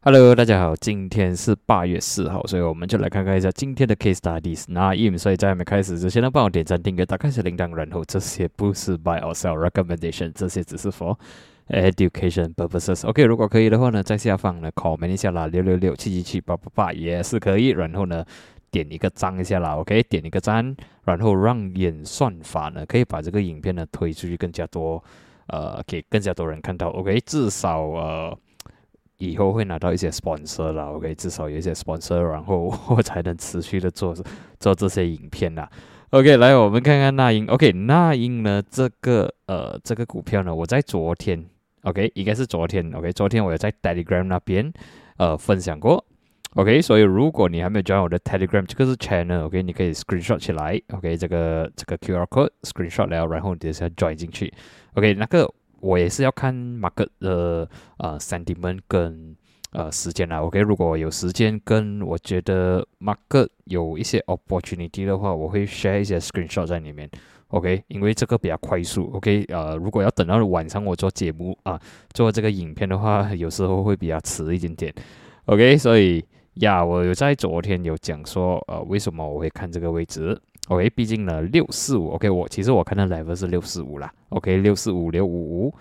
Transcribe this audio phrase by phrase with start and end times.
[0.00, 4.64] Hello，大家好，今天是八月四号，所以我们就来看看一下今天的 case studies。
[4.68, 11.16] 那 im，所以在还没开始之前呢，帮我点赞、订阅、打开小铃铛，然后这些不是 buy or sell recommendation，这些只是 for
[11.70, 13.04] education purposes。
[13.08, 17.70] OK，如果可以的话呢，在下方呢 comment 一下啦，六六六七七七八八八也是可以。
[17.70, 18.24] 然后呢，
[18.70, 20.76] 点一个赞一下啦，OK，点一个赞，
[21.06, 25.02] 然后让演算法呢可以把这个影片呢推出去更加多。
[25.48, 28.38] 呃，给更加多人看到，OK，至少呃，
[29.18, 34.14] 以后会拿到一些 sponsor 了，OK，至少有一些 sponsor，然后 我才能持续的做
[34.58, 35.68] 做这些影片啦。
[36.10, 41.44] OK，来，我们看看那英，OK，那英呢，这个呃，这个股票呢，我在昨天
[41.82, 44.72] ，OK，应该是昨天，OK，昨天我有在 Telegram 那边
[45.18, 46.02] 呃分享过。
[46.54, 54.50] OK，所以如果你还没有 join 我的 Telegram，这个是 channel，OK，你可以 screenshot 起来，OK，这个这个 QR code screenshot 了，然后等下 join 进去
[54.94, 57.68] ，OK，那个我也是要看 market 的
[57.98, 59.36] 呃 sentiment 跟
[59.72, 67.08] 呃时间啦，OK，如果有时间跟我觉得 market 有一些 opportunity 的话，我会 share 一些 screenshot 在里面
[67.48, 71.80] ，OK，因为这个比较快速，OK，呃，如果要等到晚上我做节目啊，
[72.12, 74.94] 做这个影片的话，有时候会比较迟一点点
[75.46, 76.24] ，OK，所以。
[76.60, 80.36] 呀，我有在昨天有讲说，呃，为什么我会看这个位置。
[80.68, 85.74] ？OK，毕竟呢，六四五，OK，我其实我看到 level 是六四五啦，OK，六四五六五五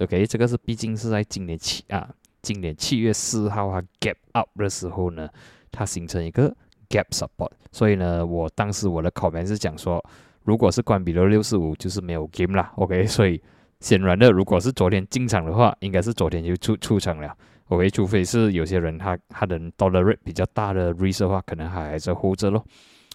[0.00, 2.08] ，OK，这个是毕竟是在今年七啊，
[2.42, 5.28] 今年七月四号它 gap up 的时候呢，
[5.70, 6.54] 它形成一个
[6.88, 10.04] gap support，所以呢，我当时我的 comment 是讲说，
[10.44, 13.40] 如果是关闭了六四五，就是没有 game 啦，OK， 所以
[13.80, 17.36] 显然的，如果是昨天进场的话，应该是昨天就出出场了。
[17.68, 22.62] OK，除非是有些人他他的 dollar rate 比较大的 risk 的话，可能还在 hold 着咯。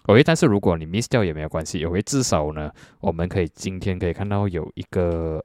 [0.08, 1.84] OK，但是如果你 miss 掉也没有关系。
[1.84, 5.44] OK，至少呢，我们可以今天可以看到有一个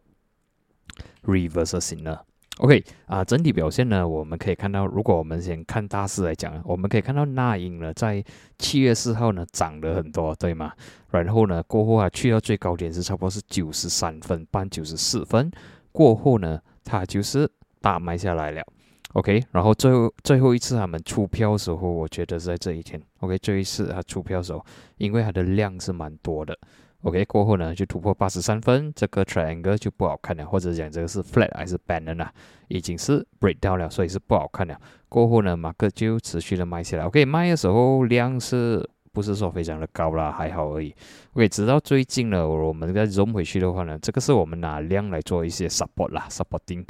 [1.23, 2.17] reverse 型呢。
[2.59, 8.23] OK，啊，整体表现呢，我们可以看到，如果我们先看大势来讲，我们可以看到那英呢在
[8.57, 10.71] 七月四号呢涨了很多，对吗？
[11.11, 15.51] 然后呢过后啊去到最高点是差不多是九十三分半九十四分，
[15.91, 17.51] 过后呢它就是
[17.81, 18.65] 大卖下来了。
[19.13, 22.99] OK，然后最后最后一次他们出票的时候，我觉得是在这一天。
[23.19, 24.65] OK，这一次他出票的时候，
[24.97, 26.57] 因为它的量是蛮多的。
[27.03, 32.27] OK，过后呢就突破八十三分，这个 triangle 就不好看了，或者讲这个是 flat 还是 banana，
[32.69, 34.75] 已经是 break down 了，所以是不好看了。
[35.09, 37.05] 过后呢，马克就持续的卖起来。
[37.05, 40.95] OK，卖的时候量是不是说非常的高啦，还好而已。
[41.33, 46.83] OK，直到最近呢，我们再 zoom 回去的话呢，这个是我们拿量来做一些 support 啦，supporting。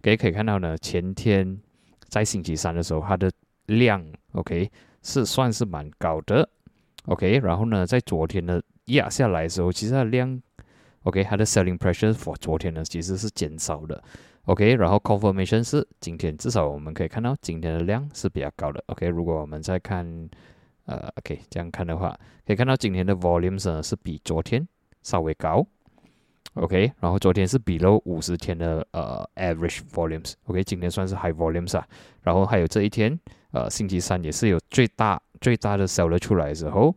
[0.00, 1.58] OK，可以看到呢，前天。
[2.10, 3.30] 在星期三的时候，它的
[3.66, 4.70] 量 OK
[5.02, 6.46] 是算是蛮高的
[7.06, 10.42] ，OK，然后呢，在昨天呢压下来的时候，其实它的量
[11.04, 14.02] OK，它的 selling pressure for 昨天呢其实是减少的
[14.46, 20.04] ，OK，然后 confirmation 是今天至少我们可以看到今天的量是比较高的，OK，如果我们再看
[20.86, 22.10] 呃 OK 这样看的话，
[22.44, 24.66] 可以看到今天的 volumes 呢是比昨天
[25.02, 25.64] 稍微高。
[26.54, 31.86] OK，然后昨天是比了五十天的呃 average volumes，OK，今天算是 high volumes 啊。
[32.22, 33.18] 然后还有这一天，
[33.52, 36.94] 呃，星期三也是有最大最大的 seller 出来的时候，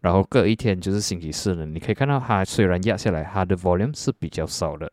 [0.00, 1.66] 然后隔一天就是星期四了。
[1.66, 4.90] 你可以看到它虽然压下来，它的 volume 是比较少的。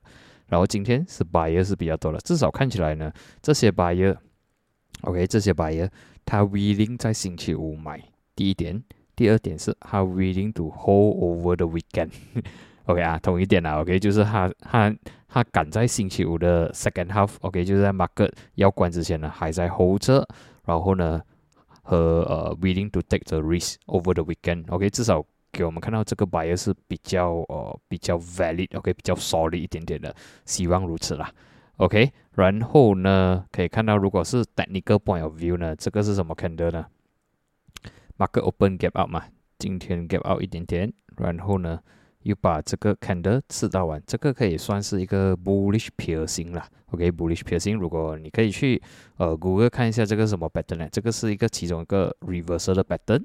[0.47, 3.09] 然后今天是 buyer 是比较多的，至少看起来呢，
[3.41, 5.89] 这些 buyer，OK，这些 buyer
[6.25, 8.03] 他 willing 在星期五买。
[8.35, 8.83] 第一点，
[9.15, 12.09] 第二点是他 willing to hold over the weekend。
[12.91, 14.93] OK 啊，同一点啦，OK，就是他他
[15.29, 20.27] 他赶在星期五的 second half，OK，就是在 market 要关之前呢，还在 hold 着，
[20.65, 21.21] 然后呢
[21.83, 30.13] 和呃 willing to take the risk over the weekend，OK，至少给我们看到这个 buyer 是比较呃比较 valid，OK，比较 solid 一点点的，
[30.45, 31.31] 希望如此啦
[31.77, 36.85] ，OK，然后呢可以看到如果是 technical point of view 呢，这个是什么 candle 呢
[38.17, 39.23] ？market open gap out 嘛，
[39.57, 41.79] 今天 gap out 一点点，然后呢？
[42.23, 46.67] 又把这个 candle 吃到完，这个可以算是一个 bullish piercing 啦。
[46.91, 48.81] OK，bullish piercing，如果你可以去
[49.17, 50.89] 呃谷歌看一下这个什么 pattern 呢？
[50.91, 53.23] 这个是一个其中一个 reversal 的 pattern。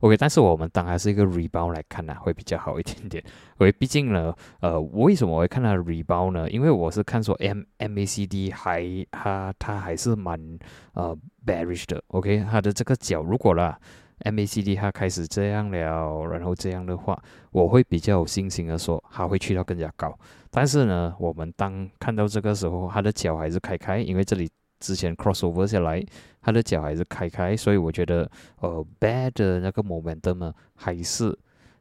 [0.00, 3.22] OK，但是我们当然是一个 rebound 来看呢，会比较好一点点。
[3.58, 6.50] OK，毕竟呢，呃，为什么我会看它 rebound 呢？
[6.50, 10.58] 因为我是看说 M MACD 还它它还是蛮
[10.94, 11.16] 呃
[11.46, 12.02] bearish 的。
[12.08, 13.78] OK，它的这个角如果啦。
[14.22, 17.20] MACD 它开始这样了，然后这样的话，
[17.50, 20.16] 我会比较有信心的说，它会去到更加高。
[20.50, 26.04] 但是呢，我们当看到这个时候，它的脚还是开开，因为这里之前 crossover 下来，
[26.40, 28.30] 它的脚还是开开，所以我觉得，
[28.60, 31.36] 呃，bad 的那个 momentum 呢，还是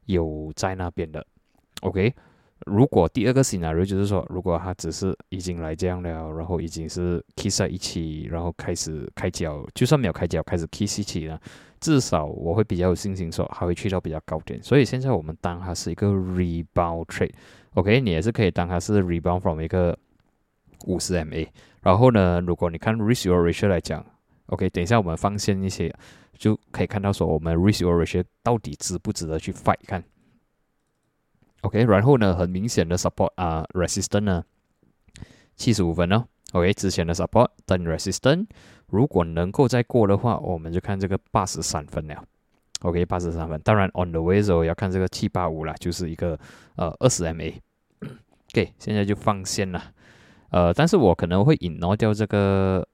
[0.06, 1.26] 有在那边的。
[1.82, 2.14] OK，
[2.68, 11.42] 如果第二个 scenario 就是说，如果它只是已经来这样了，然后已经是 kiss 在一起，然后开始开脚，就算没有开脚，开始 kiss 一起了，
[11.82, 14.62] 至少我会比较有信心说，还会去到比较高点。
[14.64, 19.98] 所以现在我们当它是一个 rebound trade，OK，你也是可以当它是 rebound from 一个
[20.86, 21.48] 五十 MA。
[21.82, 24.06] 然后呢，如果你看 risk ratio 来讲
[24.46, 25.94] ，OK，等一下我们放线一些，
[26.38, 30.04] 就可以看到说我们 risk ratio 到底值不值得去 fight 看。
[31.62, 34.44] OK，然后呢，很明显的 support 啊，resistance 呢，
[35.56, 36.26] 七十五分哦。
[36.52, 38.46] OK，之前的 support 等 resistance，
[38.88, 42.24] 如果能够再过的话，我们就看这个八十三分了。
[42.82, 43.62] OK，八十三分。
[43.62, 46.38] 当然 on the way 时候要看这个七八五啦，就是一个
[46.76, 47.54] 呃二十 MA。
[48.54, 49.82] OK，现在就放线了。
[50.50, 52.86] 呃，但是我可能会引挪掉这个，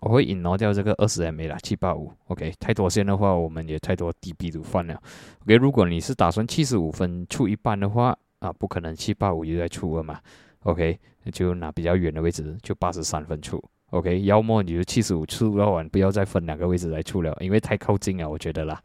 [0.00, 2.12] 我会引挪掉这个二十 MA 啦，七八五。
[2.26, 5.00] OK，太多线的话，我们也太多 DB 都放了。
[5.44, 10.18] OK，如果你是打算七十五分出一半的话，啊，不可能七八五又在出了嘛。
[10.64, 10.98] OK，
[11.32, 13.62] 就拿比较远的位置，就八十三分出。
[13.90, 18.80] OK，要么你就七十五出了完，不要再分两个位置来出了，因为太靠近了，我觉得啦。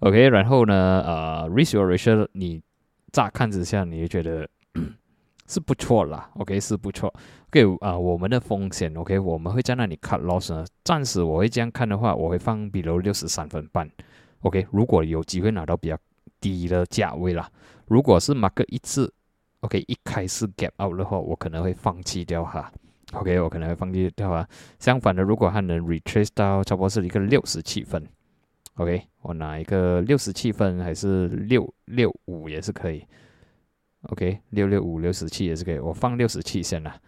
[0.00, 2.60] OK，然后呢，呃，risk ratio 你
[3.12, 4.46] 乍看之下你就觉得
[5.48, 6.28] 是不错啦。
[6.34, 7.12] OK，是不错。
[7.48, 10.66] OK，啊，我们的风险 OK，我们会在那里 cut loss 呢。
[10.84, 13.88] 暂时我会这样看的话，我会放比如六十三分半。
[14.40, 15.96] OK，如果有机会拿到比较
[16.40, 17.48] 低的价位啦，
[17.86, 19.12] 如果是 mark 一次
[19.62, 22.70] ，OK，一开始 gap out 的话，我可能会放弃掉哈。
[23.14, 24.48] OK，我可能会放弃掉啊。
[24.78, 28.02] 相反的，如果它能 retrace 到差不多是一个六十七分
[28.76, 33.04] ，OK，我拿一个六十七分还是六六五也是可以。
[34.08, 36.98] OK，六六五六十七也是可以，我放六十七先啦。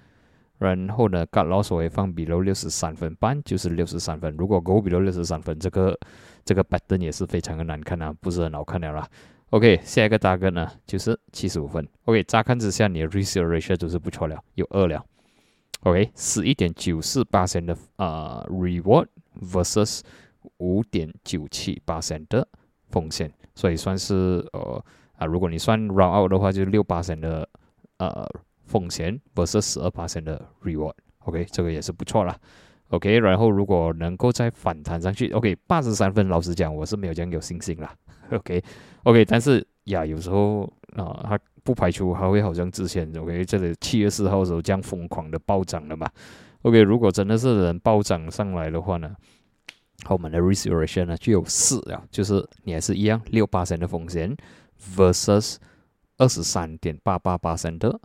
[0.58, 4.32] 然后呢，cut loss 我会放比如六十三分半，就是六十三分。
[4.36, 5.98] 如果 go 比如六十三分，这个
[6.44, 9.08] 这个 pattern 也是非常的难看啊，不是很好看的啦。
[9.54, 11.86] OK，下一个大哥呢就是七十五分。
[12.06, 15.00] OK，乍看之下你的 risk ratio 都是不错了，有二了。
[15.82, 19.06] OK，十一点九四八千的啊 reward
[19.40, 20.00] versus
[20.56, 22.44] 五点九七八千的
[22.88, 24.84] 风险，所以算是呃
[25.18, 27.48] 啊，如果你算 round out 的话，就是六八千的
[27.98, 28.28] 呃
[28.64, 30.94] 风险 versus 十二八千的 reward。
[31.20, 32.36] OK，这个也是不错啦。
[32.88, 37.94] OK，然后如果能够再反弹上去，OK，八十三分，老实讲我是没有这样有信心啦。
[38.34, 40.62] OK，OK，但是呀，有时候
[40.96, 46.10] 啊，它不排除还会好像之前 OK，这里七月四号的时候这样疯狂的暴涨了嘛。
[46.62, 49.14] OK，如果真的是人暴涨上来的话呢，
[50.08, 54.36] 我们的 Resurrection 呢就有四啊，就是你还是一样六八三的风险
[54.96, 55.56] versus
[56.18, 58.00] 二十三点八八八三的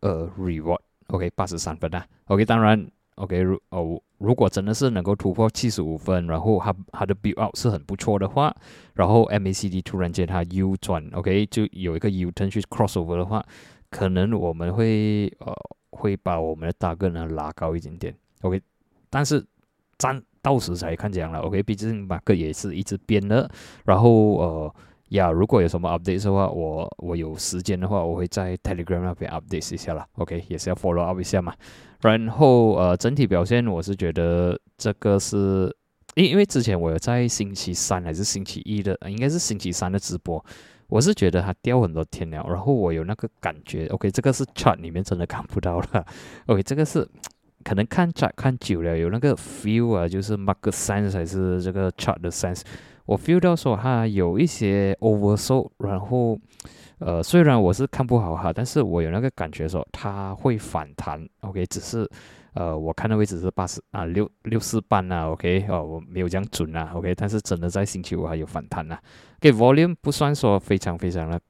[0.00, 0.80] 呃 reward。
[1.08, 2.06] OK，八十三分啊。
[2.26, 2.90] OK，当然。
[3.16, 8.54] OK，哦，如果真的是能够突破七十五分，然后它它的 build out 是很不错的话，
[8.94, 13.44] 然后 MACD 突然间它 U 转，OK，就有一个 U turn 去 crossover 的话，
[13.90, 15.52] 可能我们会呃
[15.90, 18.60] 会把我们的大个呢拉高一点点，OK，
[19.10, 19.44] 但是
[19.98, 23.50] 暂到时才看这样了，OK，毕竟马克也是一直变的，
[23.84, 24.74] 然后呃。
[25.12, 30.06] 呀，如果有什么 update 的话，我我有时间的话，我会在 Telegram 那边 update 一下啦。
[30.14, 31.54] OK，也是要 follow up 一下嘛。
[32.00, 35.74] 然后呃，整体表现我是觉得这个是，
[36.16, 40.44] 因因为之前我有在星期三还是星期一的，应该是星期三的直播，
[40.88, 43.86] 我是觉得它掉很多天了，然后我有那个感觉。
[43.88, 46.06] OK，这个是 chart 里面真的看不到了。
[46.46, 47.08] OK，这个是
[47.62, 52.62] 可能看展看久了有那个 feel 啊，就是 market sense 还是这个 chart 的 sense。
[53.04, 56.38] 我 feel 到说它有一些 oversold，然后，
[56.98, 62.08] 呃，虽然我是看不好哈，但是我有那个感觉说它会反弹，OK，只是，
[62.54, 68.96] 呃，我看的位置是八十啊六六四半啊，OK，哦，我没有这样准啊，OK，但是真的在星期五还有反弹呐
[69.40, 71.40] ，OK，volume 不算说非常非常的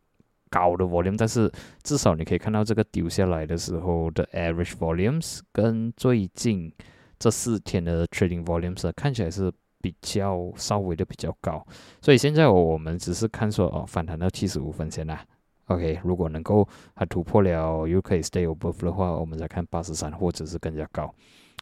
[0.52, 1.50] 高的 volume，但是
[1.82, 6.72] 至少你可以看到这个丢下来的时候的 average volumes 跟最近
[7.18, 9.50] 这四天的 trading volumes 看起来是。
[9.82, 11.60] 比较稍微的比较高，
[12.00, 15.26] 所以现在我们只是看说哦反弹到七十五分线啦。
[15.64, 21.12] OK，如果能够它突破了又可以 stay above 的话，我们再看八十三或者是更加高。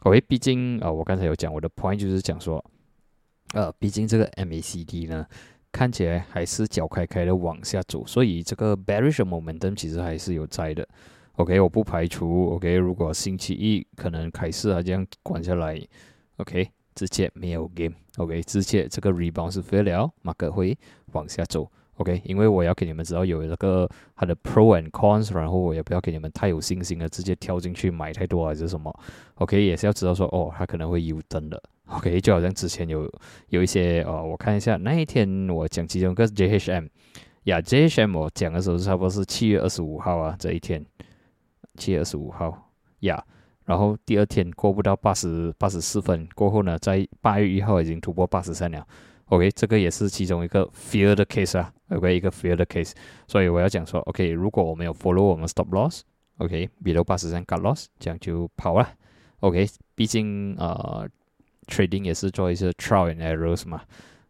[0.03, 2.63] OK，毕竟啊我刚才有讲我的 point 就是讲说，
[3.55, 5.27] 呃，毕竟这个 MACD 呢
[5.73, 10.87] 看起来还是脚开开的往下走，所以这个 bearish momentum 其实还是有在的。
[11.37, 15.81] OK，我不排除 OK，如果星期一可能开市啊这样关下来
[16.37, 16.69] ，OK。
[16.93, 20.77] 直接没有 game，OK，直接这个 rebound 是废了，马克会
[21.12, 28.93] 往下走，OK，因为我要给你们知道有那个它的 pro and cons，然后我也不要给你们太有信心的直接跳进去买太多还是什么
[29.37, 33.11] ，OK，也是要知道说哦，它可能会 U 登的，OK，就好像之前有
[33.49, 36.89] 有一些呃，我看一下那一天我讲其中一个 JHM，
[37.45, 40.85] 呀，JHM 我讲的时候差不多是七月二十五号啊，这一天，
[41.77, 42.71] 七月二十五号
[43.01, 43.23] 呀。
[43.67, 48.85] 然后第二天过不到八十八十四分过后呢，在八月一号已经突破八十三了。
[49.27, 52.93] OK，这个也是其中一个 fear 的 case 啊，OK，一个 fear 的 case。
[53.29, 58.89] 所以我要讲说，OK，如果我们有 follow 我们 stop loss，OK，below 八十三 cut loss，这样就跑了。
[59.39, 61.09] OK，毕竟呃
[61.71, 63.81] ，trading 也是做一些 trial and errors 嘛。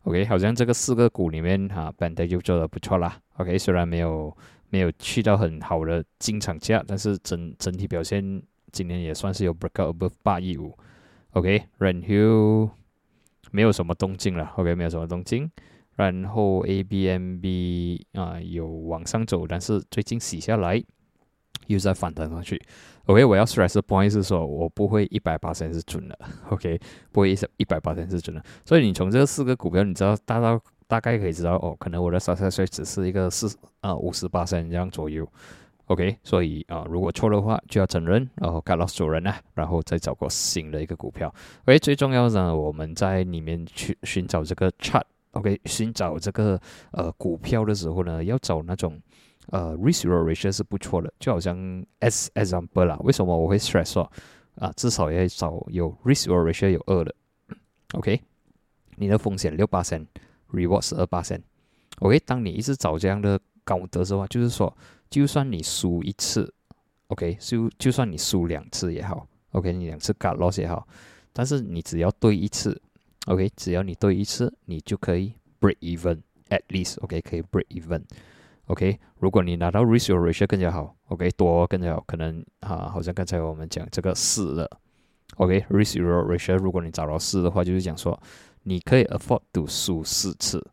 [0.02, 3.18] OK，好像这个四个股里面哈 b a n d 就做的不错啦。
[3.38, 4.36] OK，虽然没有
[4.68, 8.42] 没有去到很好的进场价，但是整整体表现。
[8.72, 10.72] 今年也算是有 breakout above 八亿五
[11.32, 12.70] ，OK，然后
[13.50, 15.50] 没有什么动静了，OK，没有什么动静。
[15.96, 20.80] 然后 ABMB 啊有往上走，但是最近洗下来，
[21.72, 22.60] 又在反弹上去。
[23.06, 26.18] OK，我要 stress point 是说我不会一百八十是准的
[26.50, 26.78] ，OK，
[27.10, 28.42] 不会一一百八十是准的。
[28.64, 35.26] 所以你从这四个股票，你知道大到大概可以知道哦，可能我的 success rate 只是一个四啊五十八这样左右。
[35.86, 41.34] OK，所以啊，如果错的话就要承认，然后 cut loss 走人啊，然后再找个新的一个股票。
[41.64, 46.60] OK，最重要的我们在里面去寻找这个 chart，OK，寻找这个
[46.92, 49.00] 呃股票的时候呢，要找那种
[49.48, 51.56] 呃 risk ratio 是不错的，就好像
[52.00, 54.10] as example 啦，为什么我会 stress 说
[54.56, 57.14] 啊，至少要找有 risk ratio 有二的
[57.94, 58.20] ，OK，
[58.96, 60.06] 你的风险六八千
[60.52, 61.42] ，reward 是二八千
[62.00, 64.76] ，OK，当你一直找这样的高德的话，就是说。
[65.10, 66.54] 就算你输一次
[67.08, 70.86] ，OK，就就算你输两次也好，OK，你两次 got loss 也好，
[71.32, 72.80] 但是你只要对一次
[73.26, 76.20] ，OK，只要你对一次，你就可以 break even
[76.50, 78.04] at least，OK，可以 break even
[78.70, 84.70] OK，如果你拿到 risk ratio 更加好，OK，多更加好，可能啊，好像刚才我们讲这个四了
[85.38, 88.16] ，OK，risk ratio 如果你找到四的话，就是讲说
[88.62, 90.64] 你可以 afford to 输四次。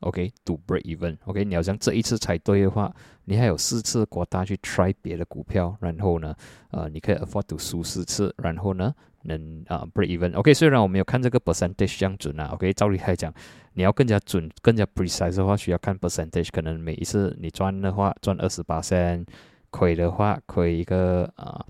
[0.00, 1.16] OK，to break even。
[1.24, 6.32] OK，你好像这一次猜对的话，你还有四次国大去 try 别的股票，然后呢，
[6.70, 10.36] 呃，你可以 afford to 输四次，然后呢，能啊 break even。
[10.36, 13.34] OK，虽然我没有看这个 percentage 这样准啊，OK，照理来讲，
[13.78, 16.48] 你要更加准、更加 precise 的话，需要看 percentage。
[16.50, 19.24] 可能每一次你赚的话，赚二十八仙，
[19.70, 21.64] 亏的话，亏一个啊，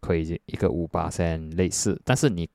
[0.00, 1.96] 亏一个五八仙类似。
[2.04, 2.50] 但是你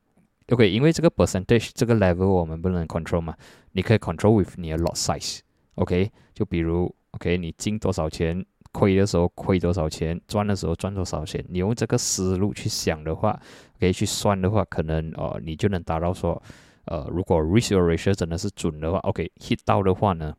[0.49, 3.33] OK，因为这个 percentage 这个 level 我们不能 control 嘛，
[3.71, 13.39] 你可以 control with 你的 lot size，OK，就比如 OK，你进多少钱，亏的时候亏多少钱，赚的时候赚多少钱，你用这个思路去想的话，
[13.79, 16.43] 可以去算的话，可能哦，你就能达到说，
[16.87, 20.33] 呃，如果 risk ratio 真的是准的话，OK，hit 到的话呢，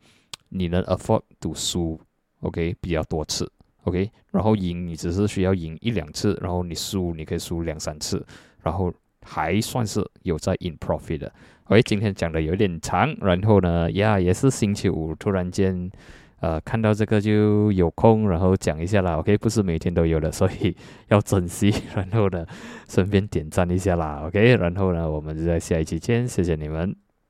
[0.48, 2.00] 你能 afford 赌输
[2.40, 3.50] ，OK，比较多次
[3.84, 8.24] ，OK，然后赢你只是需要赢一两次，然后你输你可以输两三次，
[8.62, 8.92] 然后。
[9.20, 11.30] 还算是有在 in profit 的。
[11.64, 15.90] OK，今天讲的有点长，然后呢，呀，也是星期五，突然间，
[16.40, 19.16] 呃，看到这个就有空，然后讲一下啦。
[19.16, 20.76] OK，不是每天都有的， 所以
[21.08, 21.74] 要珍惜。
[21.94, 22.46] 然后呢，
[22.88, 24.22] 顺便点赞一下啦。
[24.26, 27.07] OK，然后呢，我们就在下一期见，谢谢你们。